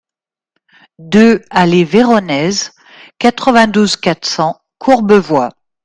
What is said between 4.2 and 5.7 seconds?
cents, Courbevoie